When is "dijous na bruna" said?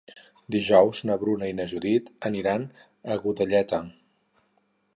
0.53-1.49